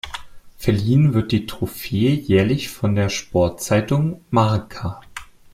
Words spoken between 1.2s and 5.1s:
die Trophäe jährlich von der Sportzeitung "Marca".